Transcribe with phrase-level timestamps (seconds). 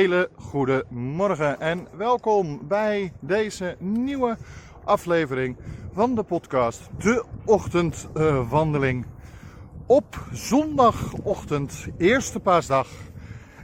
[0.00, 4.36] hele goede morgen en welkom bij deze nieuwe
[4.84, 5.56] aflevering
[5.92, 9.06] van de podcast De Ochtendwandeling.
[9.86, 12.88] op zondagochtend, eerste paasdag.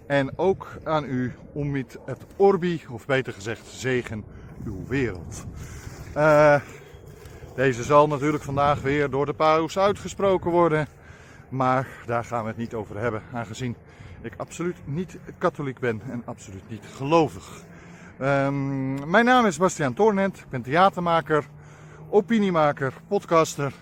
[0.07, 4.25] En ook aan u om het Orbi, of beter gezegd zegen,
[4.64, 5.45] uw wereld.
[6.16, 6.61] Uh,
[7.55, 10.89] deze zal natuurlijk vandaag weer door de paus uitgesproken worden.
[11.48, 13.77] Maar daar gaan we het niet over hebben, aangezien
[14.20, 17.65] ik absoluut niet katholiek ben en absoluut niet gelovig.
[18.20, 21.45] Um, mijn naam is Bastiaan Toornent, ik ben theatermaker,
[22.11, 23.73] opiniemaker, podcaster,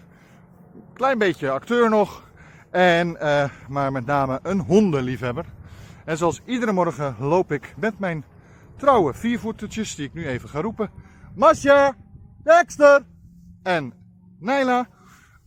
[0.92, 2.22] klein beetje acteur nog,
[2.70, 5.44] en, uh, maar met name een hondenliefhebber.
[6.04, 8.24] En zoals iedere morgen loop ik met mijn
[8.76, 10.90] trouwe viervoetertjes, die ik nu even ga roepen.
[11.34, 11.94] Masja,
[12.42, 13.02] Dexter
[13.62, 13.92] en
[14.38, 14.88] Naila,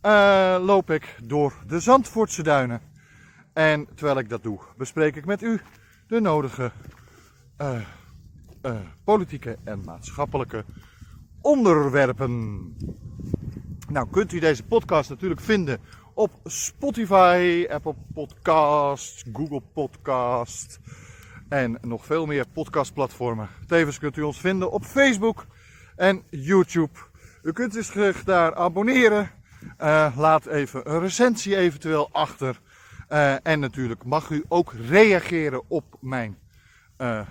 [0.01, 2.81] uh, loop ik door de Zandvoortse duinen.
[3.57, 5.61] En terwijl ik dat doe, bespreek ik met u
[6.07, 6.71] de nodige
[7.61, 7.81] uh,
[8.65, 10.65] uh, politieke en maatschappelijke
[11.41, 12.75] onderwerpen.
[13.89, 15.79] Nou kunt u deze podcast natuurlijk vinden
[16.13, 20.79] op Spotify, Apple Podcasts, Google Podcast
[21.49, 23.49] en nog veel meer podcastplatformen.
[23.67, 25.45] Tevens kunt u ons vinden op Facebook
[25.95, 26.99] en YouTube.
[27.41, 29.31] U kunt zich daar abonneren.
[29.81, 32.59] Uh, laat even een recensie eventueel achter.
[33.09, 36.37] Uh, en natuurlijk mag u ook reageren op mijn
[36.97, 37.21] uh,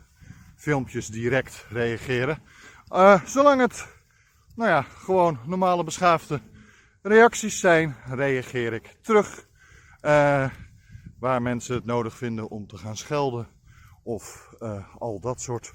[0.56, 2.38] filmpjes direct reageren.
[2.90, 3.88] Uh, zolang het,
[4.54, 6.40] nou ja, gewoon normale beschaafde
[7.02, 9.46] reacties zijn, reageer ik terug.
[11.18, 13.48] Waar mensen het nodig vinden om te gaan schelden
[14.02, 15.74] of uh, al dat soort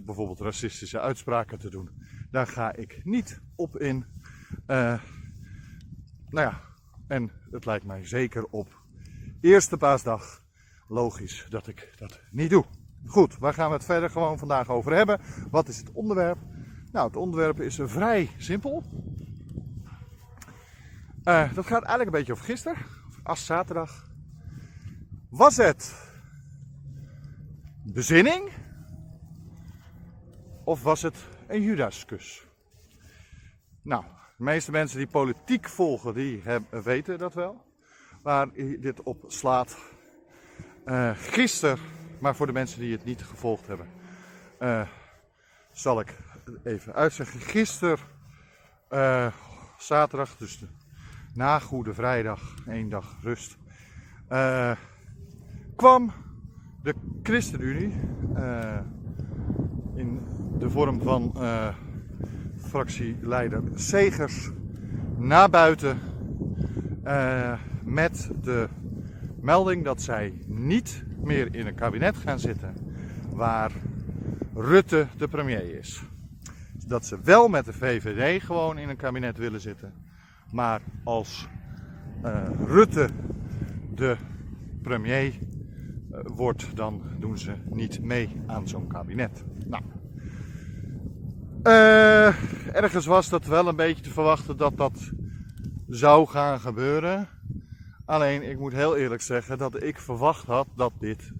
[0.00, 1.90] bijvoorbeeld racistische uitspraken te doen.
[2.30, 4.04] Daar ga ik niet op in.
[4.66, 5.02] Uh,
[6.28, 6.60] nou ja,
[7.06, 8.82] en het lijkt mij zeker op
[9.40, 10.42] eerste paasdag
[10.88, 12.64] logisch dat ik dat niet doe.
[13.06, 15.20] Goed, waar gaan we het verder gewoon vandaag over hebben?
[15.50, 16.38] Wat is het onderwerp?
[16.92, 18.84] Nou, het onderwerp is vrij simpel.
[21.24, 22.78] Uh, dat gaat eigenlijk een beetje over gisteren,
[23.22, 24.10] als zaterdag.
[25.30, 26.07] Was het
[27.92, 28.52] bezinning?
[30.64, 31.16] Of was het
[31.46, 32.46] een Judaskus?
[33.82, 34.04] Nou,
[34.36, 37.64] de meeste mensen die politiek volgen, die hebben, weten dat wel.
[38.22, 39.76] Waar dit op slaat.
[40.84, 41.78] Uh, gisteren,
[42.20, 43.88] maar voor de mensen die het niet gevolgd hebben,
[44.60, 44.88] uh,
[45.72, 46.16] zal ik
[46.64, 47.40] even uitzeggen.
[47.40, 47.98] Gisteren,
[48.90, 49.32] uh,
[49.78, 50.66] zaterdag, dus de,
[51.34, 53.56] na Goede Vrijdag, één dag rust,
[55.76, 56.12] kwam
[56.82, 57.92] de ChristenUnie
[59.94, 60.20] in
[60.58, 61.32] de vorm van
[62.56, 64.50] fractieleider Segers
[65.16, 65.98] naar buiten
[67.84, 68.68] met de
[69.40, 72.74] melding dat zij niet meer in een kabinet gaan zitten
[73.32, 73.72] waar
[74.54, 76.02] Rutte de premier is.
[76.86, 79.92] Dat ze wel met de VVD gewoon in een kabinet willen zitten,
[80.52, 81.48] maar als
[82.66, 83.08] Rutte
[83.94, 84.16] de
[84.82, 85.38] premier
[86.10, 89.44] wordt, dan doen ze niet mee aan zo'n kabinet.
[89.66, 89.82] Nou,
[91.62, 92.26] uh,
[92.74, 95.10] ergens was dat wel een beetje te verwachten dat dat
[95.88, 97.28] zou gaan gebeuren.
[98.04, 101.32] Alleen ik moet heel eerlijk zeggen dat ik verwacht had dat dit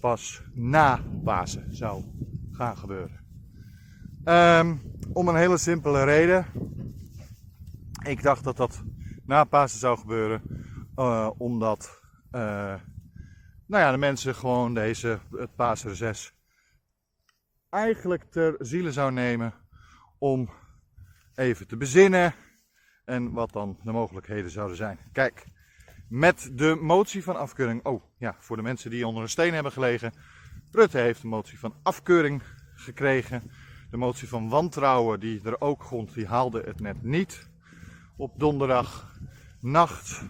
[0.00, 2.04] pas na Pasen zou
[2.50, 3.18] gaan gebeuren.
[4.24, 4.80] Um,
[5.12, 6.46] om een hele simpele reden.
[8.02, 8.82] Ik dacht dat dat
[9.24, 10.42] na Pasen zou gebeuren,
[10.96, 12.00] uh, omdat
[13.70, 16.32] nou ja, de mensen gewoon deze, het paasreces
[17.68, 19.54] eigenlijk ter ziele zou nemen
[20.18, 20.50] om
[21.34, 22.34] even te bezinnen
[23.04, 24.98] en wat dan de mogelijkheden zouden zijn.
[25.12, 25.46] Kijk,
[26.08, 27.84] met de motie van afkeuring.
[27.84, 30.12] Oh ja, voor de mensen die onder een steen hebben gelegen.
[30.70, 32.42] Rutte heeft de motie van afkeuring
[32.74, 33.50] gekregen.
[33.90, 37.48] De motie van wantrouwen die er ook grond, die haalde het net niet.
[38.16, 39.16] Op donderdag
[39.60, 40.22] nacht.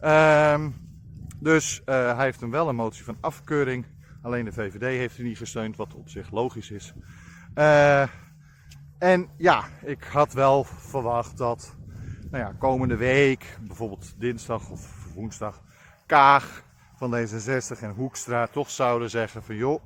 [0.00, 0.84] Um,
[1.44, 3.86] dus uh, hij heeft hem wel een motie van afkeuring.
[4.22, 6.92] Alleen de VVD heeft hij niet gesteund, wat op zich logisch is.
[7.54, 8.02] Uh,
[8.98, 11.76] en ja, ik had wel verwacht dat
[12.30, 15.62] nou ja, komende week, bijvoorbeeld dinsdag of woensdag,
[16.06, 16.62] Kaag
[16.96, 19.84] van D66 en Hoekstra toch zouden zeggen van joh,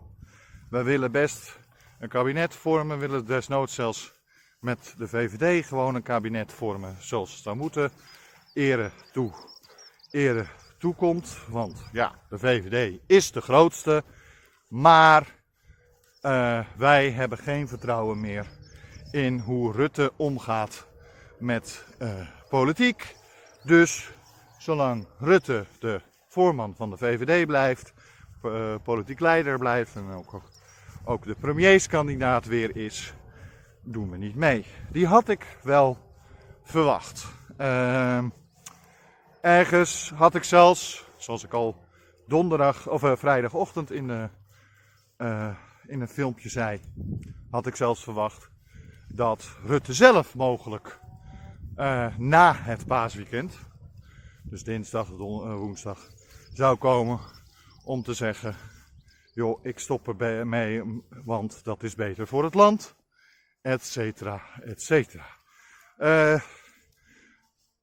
[0.70, 1.58] we willen best
[1.98, 4.12] een kabinet vormen, willen desnoods zelfs
[4.60, 7.90] met de VVD gewoon een kabinet vormen zoals het zou moeten.
[8.54, 9.32] Ere toe,
[10.10, 10.46] ere
[10.78, 14.04] toekomt, want ja, de VVD is de grootste,
[14.68, 15.36] maar
[16.22, 18.46] uh, wij hebben geen vertrouwen meer
[19.10, 20.86] in hoe Rutte omgaat
[21.38, 22.10] met uh,
[22.48, 23.16] politiek.
[23.62, 24.10] Dus
[24.58, 27.92] zolang Rutte de voorman van de VVD blijft,
[28.42, 30.42] uh, politiek leider blijft en ook,
[31.04, 33.14] ook de premierskandidaat weer is,
[33.82, 34.66] doen we niet mee.
[34.90, 35.98] Die had ik wel
[36.62, 37.26] verwacht.
[39.40, 41.84] Ergens had ik zelfs, zoals ik al
[42.26, 44.08] donderdag of uh, vrijdagochtend in,
[45.18, 45.56] uh,
[45.86, 46.80] in een filmpje zei,
[47.50, 48.50] had ik zelfs verwacht
[49.08, 50.98] dat Rutte zelf mogelijk
[52.16, 53.58] na het paasweekend,
[54.42, 56.08] dus dinsdag, woensdag,
[56.52, 57.20] zou komen
[57.84, 58.56] om te zeggen:
[59.32, 62.94] joh, ik stop er mee, want dat is beter voor het land,
[63.62, 65.26] et cetera, et cetera.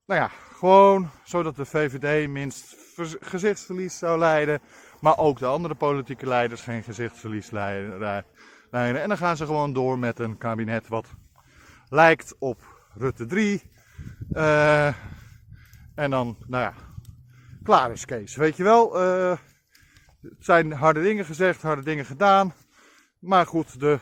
[0.05, 0.31] Nou ja,
[0.65, 2.75] gewoon zodat de VVD minst
[3.19, 4.59] gezichtsverlies zou leiden,
[4.99, 8.25] maar ook de andere politieke leiders geen gezichtsverlies leiden.
[8.71, 11.07] En dan gaan ze gewoon door met een kabinet wat
[11.89, 13.61] lijkt op Rutte 3.
[14.31, 14.95] Uh, eh,
[15.95, 16.73] en dan, nou ja,
[17.63, 18.35] klaar is Kees.
[18.35, 19.37] Weet je wel, uh,
[20.21, 22.53] het zijn harde dingen gezegd, harde dingen gedaan.
[23.19, 23.99] Maar goed, de,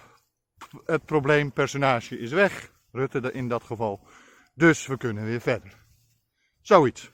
[0.86, 2.72] het probleempersonage is weg.
[2.92, 4.08] Rutte in dat geval.
[4.54, 5.83] Dus we kunnen weer verder.
[6.64, 7.12] Zoiets.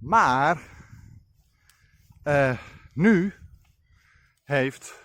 [0.00, 0.60] Maar
[2.24, 2.58] uh,
[2.92, 3.34] nu
[4.42, 5.04] heeft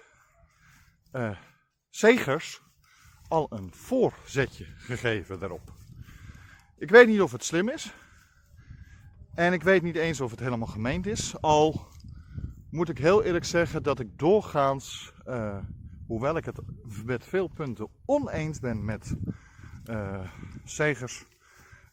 [1.13, 1.38] uh,
[1.89, 2.62] Segers
[3.27, 5.74] al een voorzetje gegeven daarop.
[6.77, 7.94] Ik weet niet of het slim is.
[9.33, 11.42] En ik weet niet eens of het helemaal gemeend is.
[11.42, 11.88] Al
[12.69, 15.57] moet ik heel eerlijk zeggen dat ik doorgaans, uh,
[16.07, 16.60] hoewel ik het
[17.06, 19.16] met veel punten oneens ben met
[19.89, 20.30] uh,
[20.63, 21.25] Segers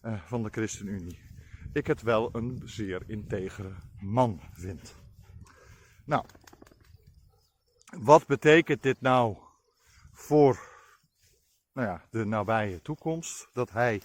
[0.02, 1.18] uh, van de ChristenUnie,
[1.72, 4.94] ik het wel een zeer integere man vind.
[6.04, 6.24] Nou,
[7.96, 9.36] wat betekent dit nou
[10.12, 10.58] voor
[11.72, 13.48] nou ja, de nabije toekomst?
[13.52, 14.02] Dat hij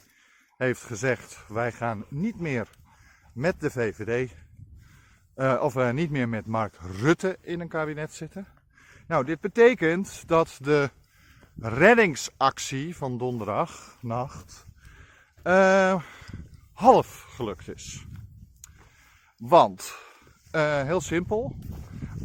[0.57, 2.69] heeft gezegd: wij gaan niet meer
[3.33, 4.35] met de VVD,
[5.35, 8.47] uh, of uh, niet meer met Mark Rutte in een kabinet zitten.
[9.07, 10.89] Nou, dit betekent dat de
[11.59, 14.66] reddingsactie van donderdagnacht
[15.47, 16.01] uh,
[16.73, 18.05] half gelukt is.
[19.37, 19.95] Want,
[20.51, 21.55] heel simpel,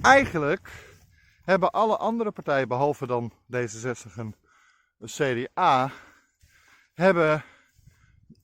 [0.00, 0.96] eigenlijk
[1.44, 4.34] hebben alle andere partijen, behalve dan D66 en
[5.04, 5.90] CDA,
[6.94, 7.44] hebben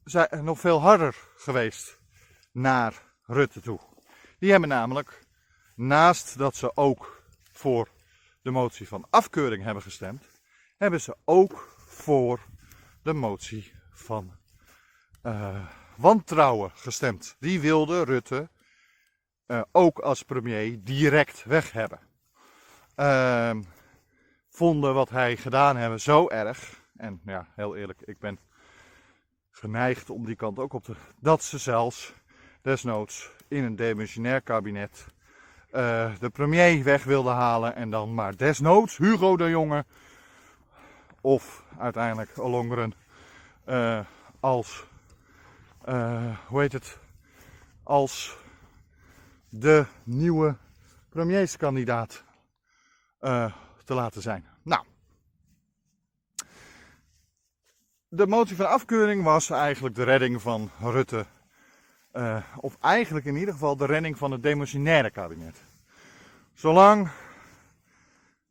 [0.05, 1.99] zijn nog veel harder geweest
[2.53, 3.81] naar Rutte toe.
[4.39, 5.27] Die hebben namelijk,
[5.75, 7.23] naast dat ze ook
[7.53, 7.89] voor
[8.43, 10.29] de motie van afkeuring hebben gestemd,
[10.77, 12.41] hebben ze ook voor
[13.03, 14.38] de motie van
[15.29, 15.67] uh,
[15.97, 17.37] wantrouwen gestemd.
[17.39, 18.49] Die wilde Rutte
[19.47, 22.01] uh, ook als premier direct weg hebben.
[22.97, 23.57] Uh,
[24.49, 26.83] vonden wat hij gedaan hebben zo erg.
[26.97, 28.39] En ja, heel eerlijk, ik ben
[29.51, 30.95] geneigd om die kant ook op te.
[31.21, 32.13] Dat ze zelfs
[32.63, 35.07] desnoods in een demissionair kabinet
[35.73, 39.85] uh, de premier weg wilde halen en dan maar desnoods Hugo de Jonge
[41.21, 42.95] of uiteindelijk Ollongren
[43.67, 44.01] uh,
[44.41, 44.87] als,
[45.89, 46.99] uh, hoe heet het,
[47.83, 48.37] als
[49.49, 50.57] de nieuwe
[51.09, 52.25] premierskandidaat
[53.85, 54.47] te laten zijn.
[54.63, 54.85] Nou,
[58.09, 61.27] de motie van afkeuring was eigenlijk de redding van Rutte
[62.13, 65.63] uh, of eigenlijk in ieder geval de redding van het demissionaire kabinet.
[66.55, 67.09] Zolang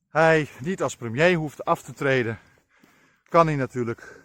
[0.10, 2.40] hij niet als premier hoeft af te treden,
[3.30, 4.22] kan hij natuurlijk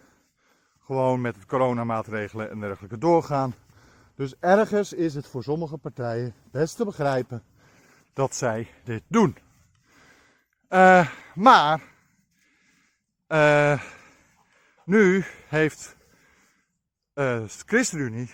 [0.85, 3.55] gewoon met het coronamaatregelen en dergelijke doorgaan.
[4.15, 7.43] Dus ergens is het voor sommige partijen best te begrijpen
[8.13, 9.37] dat zij dit doen.
[10.69, 11.81] Uh, maar
[13.27, 13.81] uh,
[14.85, 15.95] nu heeft
[17.13, 18.29] uh, de ChristenUnie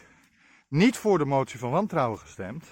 [0.68, 2.66] niet voor de motie van wantrouwen gestemd,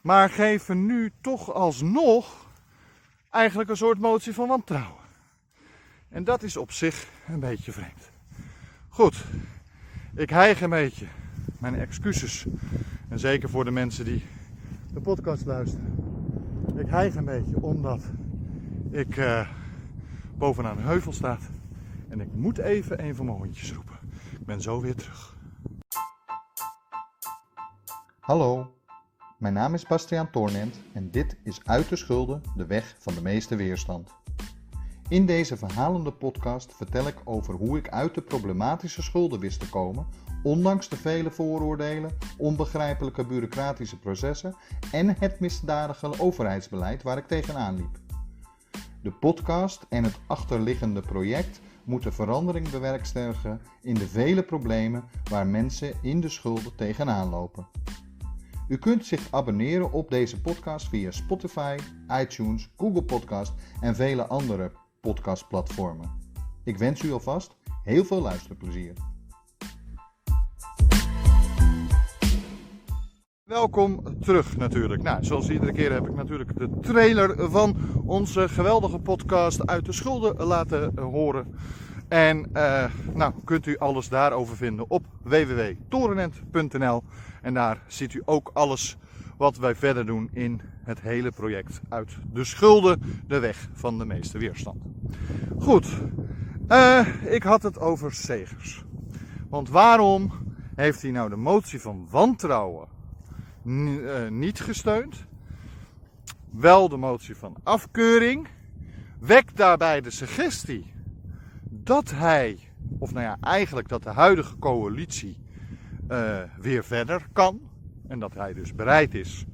[0.00, 2.46] maar geven nu toch alsnog
[3.30, 5.04] eigenlijk een soort motie van wantrouwen.
[6.08, 8.14] En dat is op zich een beetje vreemd.
[8.96, 9.24] Goed,
[10.14, 11.06] ik hijg een beetje.
[11.58, 12.46] Mijn excuses.
[13.08, 14.24] En zeker voor de mensen die
[14.92, 15.94] de podcast luisteren.
[16.76, 18.02] Ik hijg een beetje omdat
[18.90, 19.48] ik uh,
[20.36, 21.38] bovenaan een heuvel sta.
[22.08, 23.98] En ik moet even een van mijn hondjes roepen.
[24.32, 25.36] Ik ben zo weer terug.
[28.20, 28.74] Hallo,
[29.38, 33.22] mijn naam is Bastiaan Toornent en dit is Uit de Schulden, de weg van de
[33.22, 34.14] meeste weerstand.
[35.08, 39.68] In deze verhalende podcast vertel ik over hoe ik uit de problematische schulden wist te
[39.68, 40.06] komen,
[40.42, 44.56] ondanks de vele vooroordelen, onbegrijpelijke bureaucratische processen
[44.92, 47.98] en het misdadige overheidsbeleid waar ik tegenaan liep.
[49.02, 55.94] De podcast en het achterliggende project moeten verandering bewerkstelligen in de vele problemen waar mensen
[56.02, 57.66] in de schulden tegenaan lopen.
[58.68, 61.76] U kunt zich abonneren op deze podcast via Spotify,
[62.20, 64.72] iTunes, Google Podcast en vele andere
[65.06, 66.10] podcastplatformen.
[66.64, 68.92] Ik wens u alvast heel veel luisterplezier.
[73.44, 75.02] Welkom terug natuurlijk.
[75.02, 79.92] Nou, zoals iedere keer heb ik natuurlijk de trailer van onze geweldige podcast uit de
[79.92, 81.54] schulden laten horen.
[82.08, 82.84] En uh,
[83.14, 87.02] nou, kunt u alles daarover vinden op www.torenent.nl.
[87.42, 88.96] En daar ziet u ook alles
[89.36, 94.06] wat wij verder doen in het hele project uit de schulden, de weg van de
[94.06, 94.82] meeste weerstand.
[95.58, 95.86] Goed,
[96.68, 98.84] uh, ik had het over Segers.
[99.48, 100.32] Want waarom
[100.74, 102.88] heeft hij nou de motie van wantrouwen
[103.64, 105.24] uh, niet gesteund?
[106.50, 108.48] Wel de motie van afkeuring.
[109.18, 110.92] Wekt daarbij de suggestie
[111.70, 112.58] dat hij,
[112.98, 115.38] of nou ja, eigenlijk dat de huidige coalitie
[116.08, 117.60] uh, weer verder kan.
[118.08, 119.44] En dat hij dus bereid is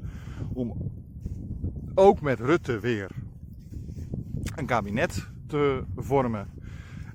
[0.52, 0.90] om
[1.94, 3.11] ook met Rutte weer
[4.56, 6.50] een kabinet te vormen.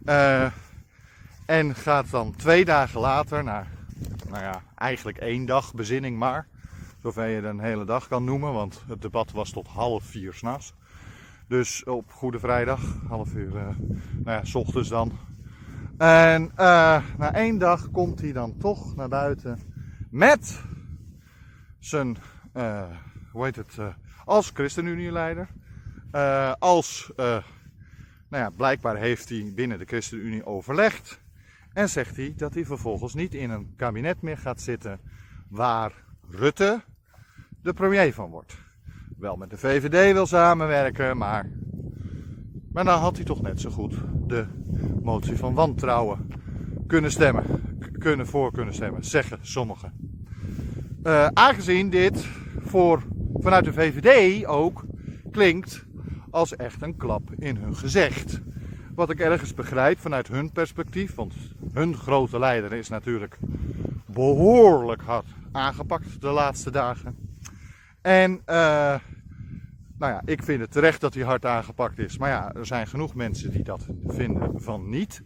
[0.06, 0.52] Uh,
[1.46, 3.68] en gaat dan twee dagen later, naar,
[4.30, 6.48] nou ja, eigenlijk één dag bezinning maar.
[7.02, 10.34] Zover je het een hele dag kan noemen, want het debat was tot half vier
[10.34, 10.74] s'nachts.
[11.48, 13.68] Dus op Goede Vrijdag, half uur, uh,
[14.24, 15.12] nou ja, s ochtends dan.
[15.98, 19.60] En uh, na één dag komt hij dan toch naar buiten
[20.10, 20.62] met
[21.88, 22.18] zijn,
[22.58, 22.84] uh,
[23.32, 23.88] hoe heet het, uh,
[24.26, 25.48] als ChristenUnie-leider.
[26.60, 27.44] als, nou
[28.30, 31.22] ja, blijkbaar heeft hij binnen de ChristenUnie overlegd.
[31.74, 35.00] En zegt hij dat hij vervolgens niet in een kabinet meer gaat zitten
[35.50, 35.92] waar
[36.30, 36.82] Rutte
[37.62, 38.66] de premier van wordt
[39.18, 41.50] wel met de VVD wil samenwerken, maar.
[42.72, 43.96] Maar dan had hij toch net zo goed
[44.28, 44.46] de
[45.02, 46.28] motie van wantrouwen
[46.88, 47.44] kunnen stemmen.
[48.00, 50.07] Kunnen voor kunnen stemmen, zeggen sommigen.
[51.08, 52.26] Uh, aangezien dit
[52.60, 54.86] voor, vanuit de VVD ook
[55.32, 55.86] klinkt
[56.32, 58.42] als echt een klap in hun gezicht.
[58.96, 61.34] Wat ik ergens begrijp vanuit hun perspectief, want
[61.74, 63.38] hun grote leider is natuurlijk
[64.06, 67.16] behoorlijk hard aangepakt de laatste dagen.
[68.02, 68.96] En uh,
[69.98, 72.18] nou ja, ik vind het terecht dat hij hard aangepakt is.
[72.18, 75.22] Maar ja, er zijn genoeg mensen die dat vinden van niet.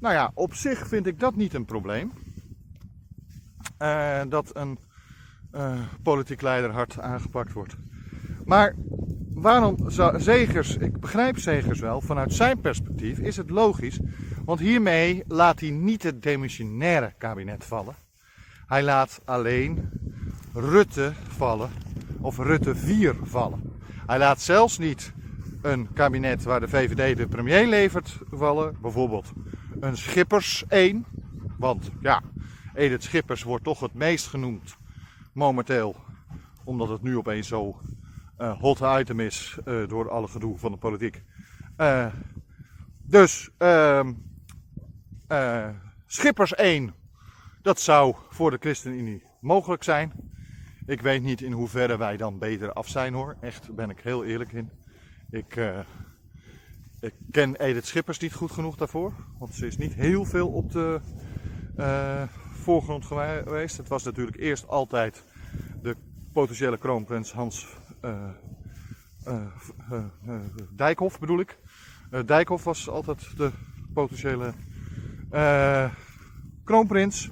[0.00, 2.12] Nou ja, op zich vind ik dat niet een probleem.
[3.82, 4.78] Uh, dat een
[5.56, 7.76] uh, politiek leider hard aangepakt wordt.
[8.44, 8.74] Maar
[9.34, 13.98] waarom zou Zegers, ik begrijp Zegers wel, vanuit zijn perspectief is het logisch.
[14.44, 17.94] Want hiermee laat hij niet het demissionaire kabinet vallen.
[18.66, 19.90] Hij laat alleen
[20.54, 21.70] Rutte vallen
[22.20, 23.62] of Rutte 4 vallen.
[24.06, 25.12] Hij laat zelfs niet
[25.62, 28.76] een kabinet waar de VVD de premier levert vallen.
[28.80, 29.32] Bijvoorbeeld
[29.80, 31.04] een Schippers 1.
[31.58, 32.22] Want ja,
[32.74, 34.76] Edith Schippers wordt toch het meest genoemd
[35.36, 35.96] momenteel.
[36.64, 37.80] Omdat het nu opeens zo
[38.38, 41.22] uh, hot item is uh, door alle gedoe van de politiek.
[41.78, 42.06] Uh,
[43.02, 44.12] dus ehm,
[46.06, 46.94] Schippers 1,
[47.62, 50.12] dat zou voor de ChristenUnie mogelijk zijn.
[50.86, 53.36] Ik weet niet in hoeverre wij dan beter af zijn hoor.
[53.40, 54.70] Echt, ben ik heel eerlijk in.
[55.30, 55.60] Ik,
[57.00, 59.12] ik ken Edith Schippers niet goed genoeg daarvoor.
[59.38, 61.00] Want ze is niet heel veel op de
[62.66, 63.76] voorgrond geweest.
[63.76, 65.24] Het was natuurlijk eerst altijd
[65.82, 65.96] de
[66.32, 67.66] potentiële kroonprins Hans
[68.04, 68.30] uh,
[70.76, 71.58] Dijkhoff bedoel ik.
[72.26, 73.50] Dijkhoff was altijd de
[73.94, 74.52] potentiële
[76.64, 77.30] kroonprins.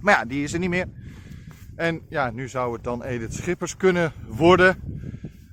[0.00, 0.88] Maar ja, die is er niet meer.
[1.76, 4.76] En ja, nu zou het dan Edith Schippers kunnen worden.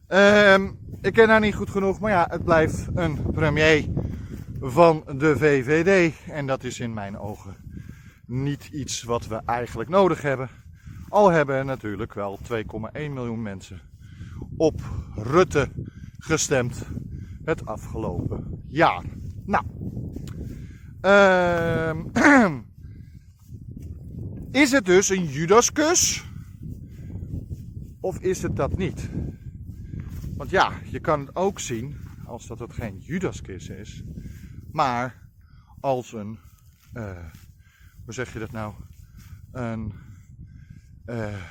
[0.10, 0.64] Uh,
[1.02, 3.86] ik ken haar niet goed genoeg, maar ja, het blijft een premier
[4.60, 6.14] van de VVD.
[6.30, 7.65] En dat is in mijn ogen
[8.28, 10.50] niet iets wat we eigenlijk nodig hebben.
[11.10, 12.62] Al hebben natuurlijk wel 2,1
[12.94, 13.82] miljoen mensen
[14.58, 14.82] op
[15.16, 15.70] Rutte
[16.18, 16.86] gestemd
[17.44, 19.04] het afgelopen jaar.
[19.46, 19.66] Nou,
[21.02, 22.56] uh,
[24.56, 26.26] Is het dus een Judaskus?
[28.00, 29.10] Of is het dat niet?
[30.38, 34.04] Want ja, je kan het ook zien als dat het geen Judaskus is,
[34.72, 35.30] maar
[35.80, 36.40] als een,
[36.94, 37.18] uh,
[38.06, 38.74] hoe zeg je dat nou?
[39.52, 39.94] Een,
[41.06, 41.44] uh,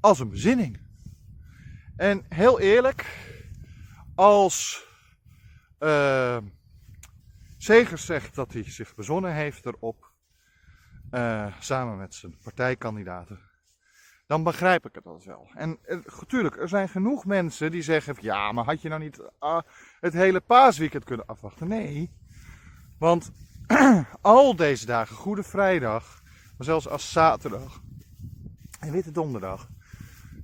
[0.00, 0.78] als een bezinning.
[1.96, 3.06] En heel eerlijk,
[4.14, 4.84] als
[5.80, 6.38] uh,
[7.94, 10.12] zegt dat hij zich bezonnen heeft erop
[11.10, 13.40] uh, samen met zijn partijkandidaten,
[14.26, 15.50] dan begrijp ik het al wel.
[15.54, 19.62] En natuurlijk, er zijn genoeg mensen die zeggen: ja, maar had je nou niet ah,
[20.00, 21.68] het hele paasweekend kunnen afwachten?
[21.68, 22.10] Nee,
[22.98, 23.32] want
[24.20, 26.22] al deze dagen, Goede Vrijdag,
[26.56, 27.80] maar zelfs als zaterdag
[28.80, 29.68] en Witte Donderdag,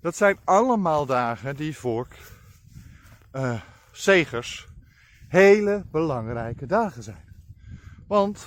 [0.01, 2.09] dat zijn allemaal dagen die voor
[3.33, 3.61] uh,
[3.93, 4.69] zegers
[5.29, 7.25] hele belangrijke dagen zijn.
[8.09, 8.47] Want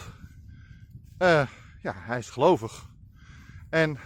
[1.19, 1.47] uh,
[1.81, 2.89] ja, hij is gelovig.
[3.69, 3.99] En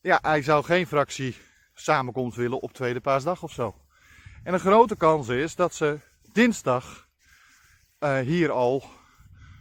[0.00, 1.36] ja, hij zou geen fractie
[1.74, 3.74] samenkomst willen op tweede paasdag of zo.
[4.42, 5.98] En een grote kans is dat ze
[6.32, 7.08] dinsdag
[8.00, 8.96] uh, hier al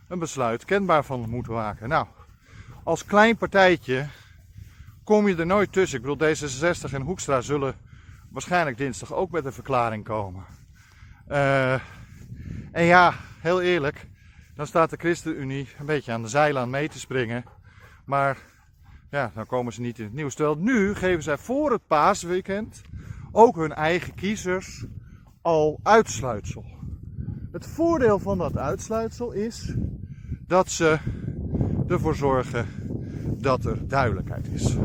[0.08, 1.90] een besluit kenbaar van moeten maken.
[1.90, 2.08] Nou,
[2.84, 4.08] als klein partijtje
[5.04, 5.98] kom je er nooit tussen.
[5.98, 7.76] Ik bedoel, D66 en Hoekstra zullen
[8.30, 10.46] waarschijnlijk dinsdag ook met een verklaring komen.
[11.30, 11.74] Uh,
[12.72, 14.08] en ja, heel eerlijk,
[14.56, 17.46] dan staat de ChristenUnie een beetje aan de zeilen mee te springen.
[18.06, 18.38] Maar
[19.10, 20.36] ja, dan komen ze niet in het nieuws.
[20.36, 22.82] Terwijl nu geven zij voor het paasweekend
[23.32, 24.86] ook hun eigen kiezers
[25.42, 26.77] al uitsluitsel.
[27.52, 29.74] Het voordeel van dat uitsluitsel is
[30.48, 31.00] dat ze
[31.88, 32.68] ervoor zorgen
[33.38, 34.76] dat er duidelijkheid is.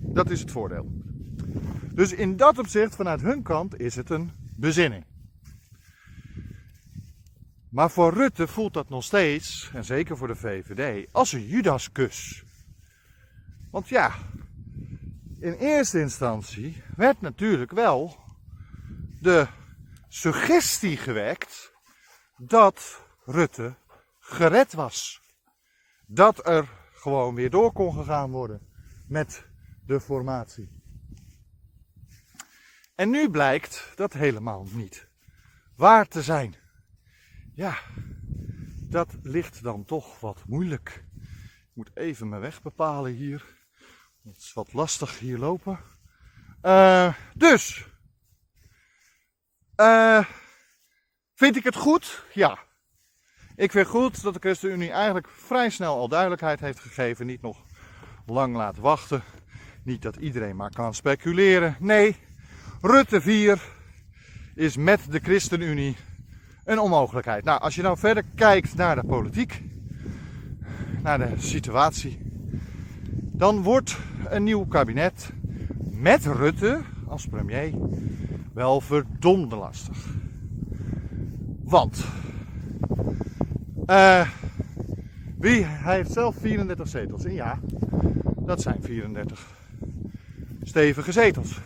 [0.00, 0.92] Dat is het voordeel.
[1.94, 5.04] Dus in dat opzicht, vanuit hun kant, is het een bezinning.
[7.68, 12.44] Maar voor Rutte voelt dat nog steeds, en zeker voor de VVD, als een Judaskus.
[13.70, 14.12] Want ja,
[15.40, 18.16] in eerste instantie werd natuurlijk wel
[19.20, 19.46] de
[20.08, 21.71] suggestie gewekt
[22.46, 23.74] dat Rutte
[24.18, 25.20] gered was.
[26.06, 28.68] Dat er gewoon weer door kon gegaan worden
[29.08, 29.46] met
[29.86, 30.80] de formatie.
[32.94, 35.08] En nu blijkt dat helemaal niet
[35.76, 36.54] waar te zijn.
[37.54, 37.78] Ja,
[38.80, 41.04] dat ligt dan toch wat moeilijk.
[41.60, 43.44] Ik moet even mijn weg bepalen hier.
[44.22, 45.78] Het is wat lastig hier lopen.
[46.62, 47.86] Uh, dus,
[49.76, 50.26] uh,
[51.42, 52.24] vind ik het goed?
[52.32, 52.58] Ja.
[53.56, 57.26] Ik vind goed dat de ChristenUnie eigenlijk vrij snel al duidelijkheid heeft gegeven.
[57.26, 57.56] Niet nog
[58.26, 59.22] lang laten wachten.
[59.84, 61.76] Niet dat iedereen maar kan speculeren.
[61.78, 62.16] Nee,
[62.80, 63.62] Rutte 4
[64.54, 65.96] is met de ChristenUnie
[66.64, 67.44] een onmogelijkheid.
[67.44, 69.62] Nou, als je nou verder kijkt naar de politiek,
[71.02, 72.18] naar de situatie,
[73.32, 73.96] dan wordt
[74.28, 75.32] een nieuw kabinet
[75.90, 77.74] met Rutte als premier
[78.52, 80.20] wel verdomde lastig.
[81.72, 82.04] Want
[83.90, 84.28] uh,
[85.38, 87.24] wie, hij heeft zelf 34 zetels.
[87.24, 87.58] En ja,
[88.38, 89.46] dat zijn 34
[90.62, 91.60] stevige zetels.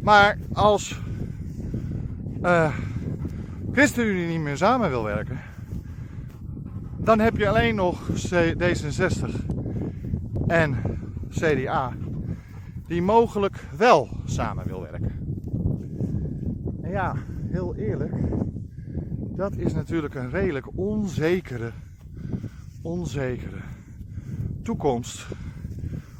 [0.00, 1.00] Maar als
[2.42, 2.74] uh,
[3.72, 5.38] ChristenUnie niet meer samen wil werken,
[6.96, 9.46] dan heb je alleen nog D66
[10.46, 10.76] en
[11.30, 11.92] CDA
[12.86, 15.12] die mogelijk wel samen wil werken.
[16.82, 17.14] En ja,
[17.50, 18.12] heel eerlijk,
[19.36, 21.72] dat is natuurlijk een redelijk onzekere,
[22.82, 23.60] onzekere
[24.62, 25.26] toekomst.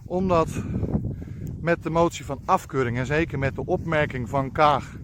[0.05, 0.63] Omdat
[1.61, 4.97] met de motie van afkeuring en zeker met de opmerking van Kaag,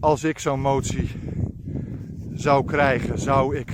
[0.00, 1.10] als ik zo'n motie
[2.32, 3.72] zou krijgen, zou ik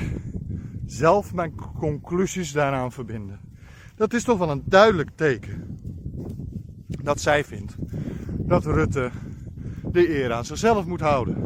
[0.86, 3.40] zelf mijn conclusies daaraan verbinden.
[3.94, 5.78] Dat is toch wel een duidelijk teken
[6.86, 7.76] dat zij vindt
[8.38, 9.10] dat Rutte
[9.82, 11.45] de eer aan zichzelf moet houden.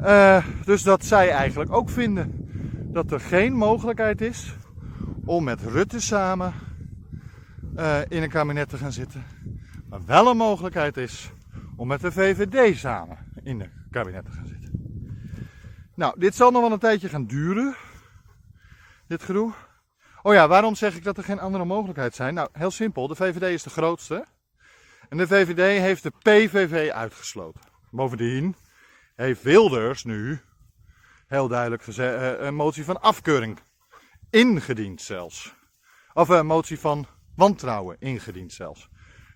[0.00, 2.48] Uh, dus dat zij eigenlijk ook vinden
[2.92, 4.54] dat er geen mogelijkheid is
[5.24, 6.54] om met Rutte samen
[7.76, 9.24] uh, in een kabinet te gaan zitten.
[9.88, 11.32] Maar wel een mogelijkheid is
[11.76, 14.70] om met de VVD samen in een kabinet te gaan zitten.
[15.94, 17.74] Nou, dit zal nog wel een tijdje gaan duren.
[19.06, 19.52] Dit gedoe.
[20.22, 22.34] Oh ja, waarom zeg ik dat er geen andere mogelijkheid zijn?
[22.34, 23.08] Nou, heel simpel.
[23.08, 24.24] De VVD is de grootste.
[25.08, 27.60] En de VVD heeft de PVV uitgesloten.
[27.90, 28.56] Bovendien
[29.16, 30.40] heeft Wilders nu
[31.26, 33.58] heel duidelijk gezegd, eh, een motie van afkeuring
[34.30, 35.54] ingediend zelfs.
[36.12, 38.88] Of een motie van wantrouwen ingediend zelfs.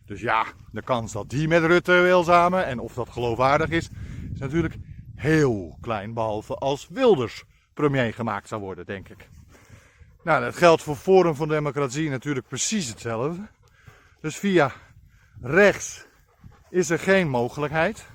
[0.04, 3.88] Dus ja, de kans dat die met Rutte wil samen en of dat geloofwaardig is,
[4.32, 4.76] is natuurlijk
[5.14, 6.14] heel klein.
[6.14, 9.28] Behalve als Wilders premier gemaakt zou worden, denk ik.
[10.24, 13.48] Nou, dat geldt voor Forum van Democratie natuurlijk precies hetzelfde.
[14.20, 14.72] Dus via
[15.40, 16.06] rechts
[16.70, 18.06] is er geen mogelijkheid.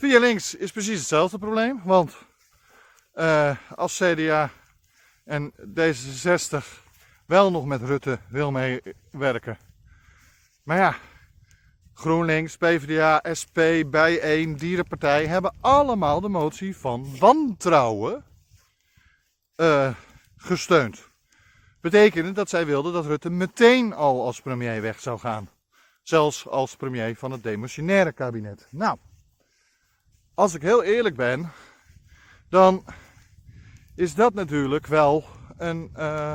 [0.00, 1.80] Via links is precies hetzelfde probleem.
[1.84, 2.16] Want
[3.14, 4.50] uh, als CDA
[5.24, 6.64] en D66
[7.26, 9.58] wel nog met Rutte wil meewerken.
[10.62, 10.96] Maar ja,
[11.94, 18.24] GroenLinks, PvdA, SP, Bijeen, Dierenpartij hebben allemaal de motie van wantrouwen
[19.56, 19.94] uh,
[20.36, 21.08] gesteund.
[21.80, 25.50] betekende dat zij wilden dat Rutte meteen al als premier weg zou gaan.
[26.02, 28.66] Zelfs als premier van het demissionaire kabinet.
[28.70, 28.98] Nou,
[30.40, 31.50] als ik heel eerlijk ben,
[32.48, 32.84] dan
[33.94, 35.24] is dat natuurlijk wel
[35.56, 35.90] een.
[35.92, 36.34] Uh,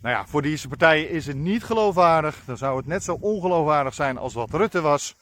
[0.00, 2.42] nou ja, voor deze partijen is het niet geloofwaardig.
[2.46, 5.16] Dan zou het net zo ongeloofwaardig zijn als wat Rutte was.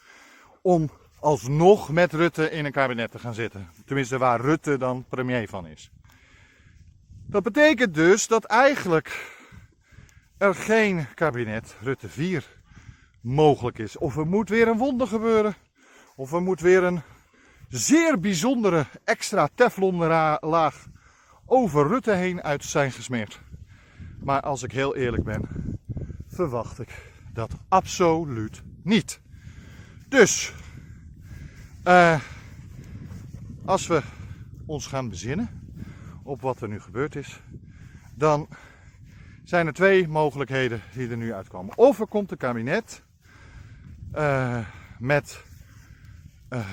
[0.62, 3.68] Om alsnog met Rutte in een kabinet te gaan zitten.
[3.84, 5.90] Tenminste, waar Rutte dan premier van is.
[7.26, 9.36] Dat betekent dus dat eigenlijk
[10.38, 12.46] er geen kabinet Rutte 4
[13.20, 13.98] mogelijk is.
[13.98, 15.54] Of er moet weer een wonder gebeuren.
[16.22, 17.00] Of er moet weer een
[17.68, 20.86] zeer bijzondere extra teflonlaag
[21.46, 23.40] over Rutte heen uit zijn gesmeerd.
[24.20, 25.48] Maar als ik heel eerlijk ben,
[26.28, 29.20] verwacht ik dat absoluut niet.
[30.08, 30.54] Dus,
[31.86, 32.20] uh,
[33.64, 34.02] als we
[34.66, 35.48] ons gaan bezinnen
[36.22, 37.40] op wat er nu gebeurd is,
[38.14, 38.48] dan
[39.44, 41.76] zijn er twee mogelijkheden die er nu uitkomen.
[41.76, 43.02] Of er komt een kabinet
[44.14, 44.66] uh,
[44.98, 45.50] met,
[46.52, 46.66] uh,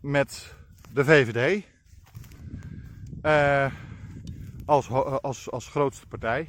[0.00, 0.54] met
[0.92, 1.64] de VVD
[3.22, 3.72] uh,
[4.64, 6.48] als, als, als grootste partij.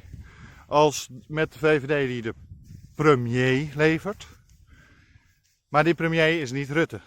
[0.66, 2.34] Als met de VVD die de
[2.94, 4.26] premier levert.
[5.68, 7.00] Maar die premier is niet Rutte.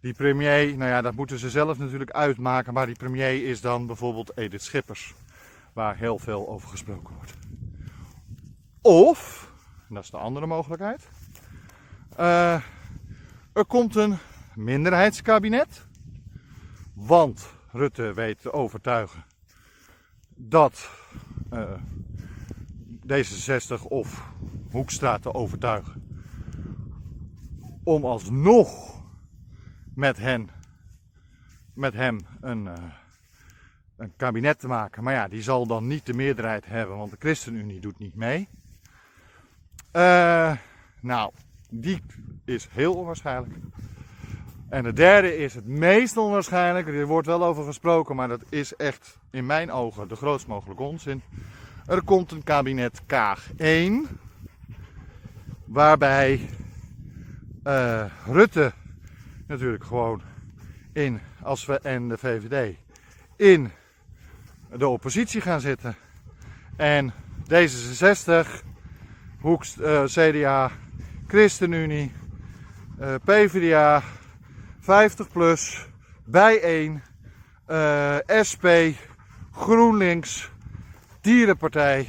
[0.00, 2.74] Die premier, nou ja, dat moeten ze zelf natuurlijk uitmaken.
[2.74, 5.14] Maar die premier is dan bijvoorbeeld Edith Schippers.
[5.72, 7.32] Waar heel veel over gesproken wordt.
[8.80, 9.50] Of,
[9.88, 11.08] dat is de andere mogelijkheid.
[12.18, 12.62] Uh,
[13.52, 14.18] er komt een
[14.54, 15.86] minderheidskabinet.
[16.94, 19.24] Want Rutte weet te overtuigen
[20.34, 20.90] dat
[21.52, 21.72] uh,
[23.06, 24.30] D66 of
[24.70, 26.06] Hoekstra te overtuigen.
[27.84, 29.02] Om alsnog
[29.94, 30.50] met hen,
[31.74, 32.72] met hem een, uh,
[33.96, 35.02] een kabinet te maken.
[35.02, 38.48] Maar ja, die zal dan niet de meerderheid hebben, want de ChristenUnie doet niet mee.
[41.00, 41.32] Nou,
[41.68, 42.02] die
[42.44, 43.54] is heel onwaarschijnlijk.
[44.68, 46.88] En de derde is het meest onwaarschijnlijk.
[46.88, 50.82] Er wordt wel over gesproken, maar dat is echt in mijn ogen de grootst mogelijke
[50.82, 51.22] onzin.
[51.86, 54.06] Er komt een kabinet Kaag 1.
[55.64, 56.48] Waarbij
[57.64, 58.72] uh, Rutte
[59.46, 60.22] natuurlijk gewoon
[60.92, 62.76] in, als we en de VVD,
[63.36, 63.70] in
[64.76, 65.96] de oppositie gaan zitten.
[66.76, 67.12] En
[67.52, 68.48] D66,
[69.40, 70.70] Hoeks, uh, CDA,
[71.28, 72.12] ChristenUnie,
[73.00, 74.02] uh, PvdA,
[74.80, 75.86] 50 plus,
[76.24, 77.02] bijeen,
[77.70, 78.16] uh,
[78.48, 78.66] SP,
[79.52, 80.50] GroenLinks,
[81.20, 82.08] Dierenpartij,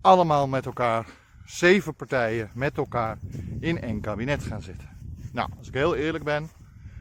[0.00, 1.06] allemaal met elkaar,
[1.44, 3.18] zeven partijen met elkaar
[3.60, 4.88] in één kabinet gaan zitten.
[5.32, 6.48] Nou, als ik heel eerlijk ben,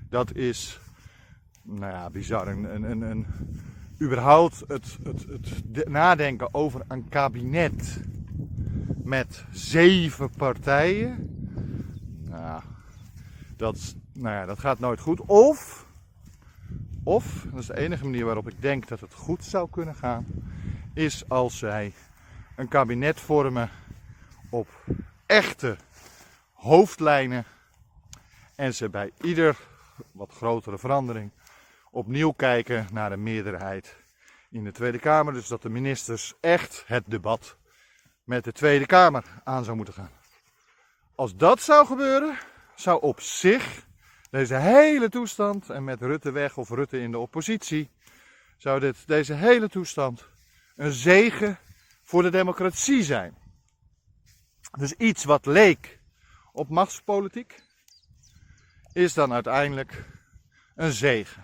[0.10, 0.80] dat is,
[1.62, 2.48] nou ja, bizar.
[2.48, 3.26] Een, een, een,
[4.02, 5.26] überhaupt het, het,
[5.74, 8.00] het nadenken over een kabinet
[9.06, 11.30] met zeven partijen.
[12.30, 12.62] Nou,
[13.56, 15.22] dat, nou ja, dat gaat nooit goed.
[15.22, 15.86] Of,
[17.04, 20.26] of, dat is de enige manier waarop ik denk dat het goed zou kunnen gaan,
[20.94, 21.94] is als zij
[22.56, 23.70] een kabinet vormen
[24.50, 24.68] op
[25.26, 25.78] echte
[26.54, 27.44] hoofdlijnen
[28.56, 29.58] en ze bij ieder
[30.12, 31.32] wat grotere verandering
[31.92, 33.96] opnieuw kijken naar de meerderheid
[34.50, 35.34] in de Tweede Kamer.
[35.34, 37.58] Dus dat de ministers echt het debat
[38.26, 40.12] met de Tweede Kamer aan zou moeten gaan.
[41.16, 42.38] Als dat zou gebeuren,
[42.76, 43.86] zou op zich
[44.30, 47.90] deze hele toestand, en met Rutte weg of Rutte in de oppositie,
[48.58, 50.28] zou dit, deze hele toestand
[50.76, 51.58] een zegen
[52.04, 53.38] voor de democratie zijn.
[54.78, 56.00] Dus iets wat leek
[56.52, 57.64] op machtspolitiek,
[58.94, 60.06] is dan uiteindelijk
[60.76, 61.44] een zegen.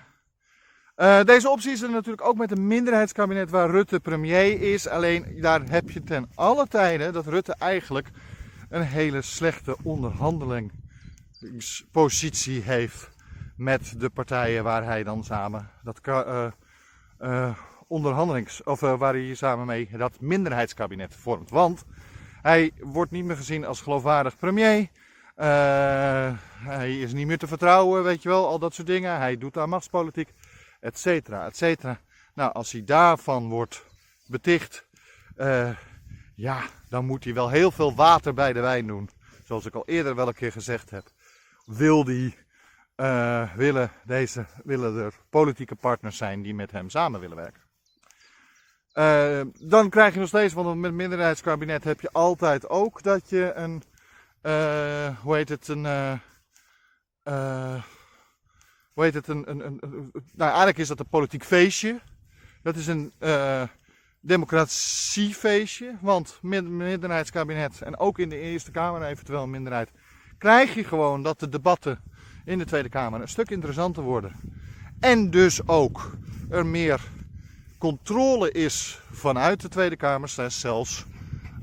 [1.02, 4.88] Uh, deze optie is er natuurlijk ook met een minderheidskabinet waar Rutte premier is.
[4.88, 8.08] Alleen daar heb je ten alle tijden dat Rutte eigenlijk
[8.70, 13.10] een hele slechte onderhandelingspositie heeft
[13.56, 16.48] met de partijen waar hij dan samen dat uh,
[17.22, 17.56] uh,
[17.88, 21.50] onderhandelings of waar hij samen mee dat minderheidskabinet vormt.
[21.50, 21.84] Want
[22.42, 24.88] hij wordt niet meer gezien als geloofwaardig premier.
[26.64, 29.18] Hij is niet meer te vertrouwen, weet je wel, al dat soort dingen.
[29.18, 30.34] Hij doet aan machtspolitiek,
[30.82, 32.00] et cetera, et cetera.
[32.34, 33.86] Nou, als hij daarvan wordt
[34.28, 34.88] beticht,
[35.38, 35.78] uh,
[36.36, 39.10] ja, dan moet hij wel heel veel water bij de wijn doen.
[39.44, 41.06] Zoals ik al eerder wel een keer gezegd heb.
[41.66, 42.38] Wil die,
[42.96, 47.62] uh, willen, deze, willen er politieke partners zijn die met hem samen willen werken.
[49.60, 53.54] dan krijg je nog steeds, want met een minderheidskabinet heb je altijd ook dat je
[53.54, 53.84] een
[55.22, 56.22] hoe heet het, een,
[58.94, 62.00] hoe heet het, een, een, een, nou eigenlijk is dat een politiek feestje.
[62.62, 63.64] Dat is een eh,
[64.20, 69.92] democratiefeestje, want min- minderheidskabinet en ook in de Eerste Kamer eventueel een minderheid,
[70.38, 72.00] krijg je gewoon dat de debatten
[72.46, 74.36] in de Tweede Kamer een stuk interessanter worden.
[75.00, 76.18] En dus ook
[76.50, 77.02] er meer
[77.78, 81.06] controle is vanuit de Tweede Kamer, zelfs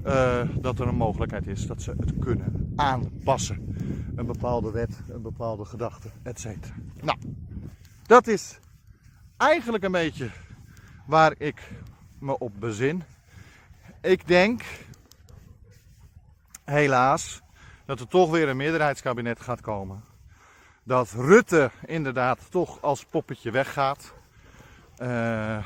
[0.03, 3.77] eh, dat er een mogelijkheid is dat ze het kunnen aanpassen.
[4.17, 6.47] Een bepaalde wet, een bepaalde gedachte, etc.
[7.03, 7.19] Nou,
[8.07, 8.59] dat is
[9.37, 10.31] eigenlijk een beetje
[11.07, 11.73] waar ik
[12.19, 13.03] me op bezin.
[14.01, 14.63] Ik denk,
[16.65, 17.43] helaas,
[17.85, 20.05] dat er toch weer een meerderheidskabinet gaat komen.
[20.83, 24.15] Dat Rutte inderdaad toch als poppetje weggaat.
[24.97, 25.59] Eh,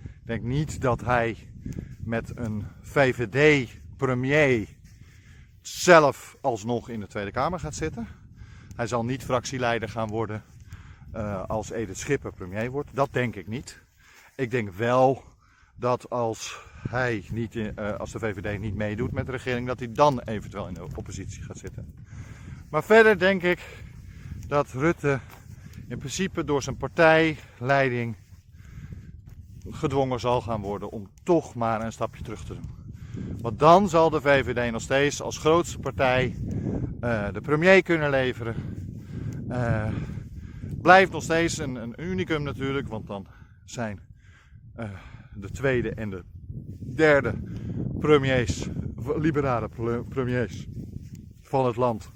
[0.00, 1.48] ik denk niet dat hij
[1.98, 2.66] met een
[4.00, 4.68] VVD-premier
[5.60, 8.08] zelf alsnog in de Tweede Kamer gaat zitten.
[8.76, 10.42] Hij zal niet fractieleider gaan worden
[11.12, 12.90] eh, als Edith Schipper premier wordt.
[12.92, 13.80] Dat denk ik niet.
[14.36, 15.24] Ik denk wel
[15.74, 19.92] dat als hij niet, eh, als de VVD niet meedoet met de regering, dat hij
[19.92, 21.94] dan eventueel in de oppositie gaat zitten.
[22.70, 23.84] Maar verder denk ik
[24.46, 25.20] dat Rutte
[25.88, 28.16] in principe door zijn partijleiding
[29.70, 32.79] gedwongen zal gaan worden om toch maar een stapje terug te doen.
[33.40, 36.34] Want dan zal de VVD nog steeds als grootste partij
[37.00, 38.54] eh, de premier kunnen leveren.
[39.48, 39.92] Eh,
[40.82, 43.26] blijft nog steeds een, een unicum natuurlijk, want dan
[43.64, 44.00] zijn
[44.74, 44.88] eh,
[45.34, 46.24] de tweede en de
[46.80, 47.34] derde
[48.00, 48.68] premiers,
[49.16, 50.66] liberale pre- premiers
[51.40, 52.10] van het land,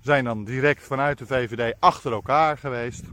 [0.00, 3.04] zijn dan direct vanuit de VVD achter elkaar geweest.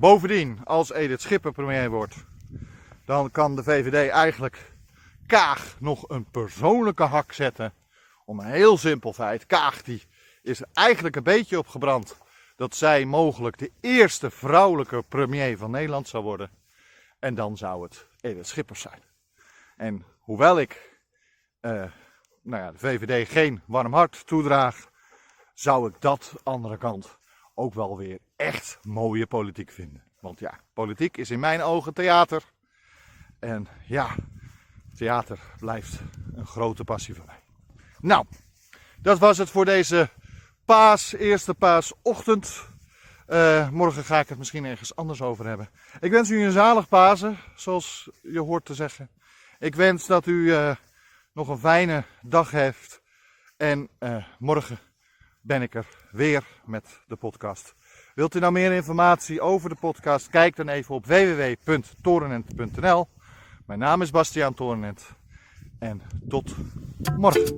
[0.00, 2.24] Bovendien, als Edith Schipper premier wordt,
[3.04, 4.73] dan kan de VVD eigenlijk
[5.26, 7.72] Kaag nog een persoonlijke hak zetten.
[8.24, 9.46] Om een heel simpel feit.
[9.46, 10.02] Kaag die
[10.42, 12.18] is eigenlijk een beetje op gebrand
[12.56, 16.50] dat zij mogelijk de eerste vrouwelijke premier van Nederland zou worden.
[17.18, 19.02] En dan zou het Edith Schippers zijn.
[19.76, 20.98] En hoewel ik
[21.60, 21.84] eh,
[22.42, 24.90] nou ja, de VVD geen warm hart toedraag,
[25.54, 27.18] zou ik dat andere kant
[27.54, 30.02] ook wel weer echt mooie politiek vinden.
[30.20, 32.42] Want ja, politiek is in mijn ogen theater.
[33.38, 34.14] En ja,
[34.96, 36.00] theater blijft
[36.34, 37.42] een grote passie van mij.
[38.00, 38.26] Nou,
[38.98, 40.08] dat was het voor deze
[40.64, 42.68] paas, eerste paasochtend.
[43.26, 45.70] Eh, morgen ga ik het misschien ergens anders over hebben.
[46.00, 49.10] Ik wens u een zalig Pasen, zoals je hoort te zeggen.
[49.58, 50.76] Ik wens dat u eh,
[51.32, 53.02] nog een fijne dag heeft.
[53.56, 54.78] En eh, morgen
[55.40, 57.74] ben ik er weer met de podcast.
[58.14, 60.28] Wilt u nou meer informatie over de podcast?
[60.28, 63.08] Kijk dan even op www.torenent.nl.
[63.64, 65.12] Mijn naam is Bastiaan Torenent.
[65.78, 66.54] En tot
[67.16, 67.56] morgen.